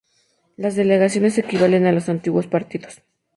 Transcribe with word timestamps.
Las 0.57 0.75
delegaciones 0.75 1.37
equivalen 1.37 1.85
a 1.85 1.91
los 1.91 2.09
antiguos 2.09 2.47
Partidos. 2.47 3.03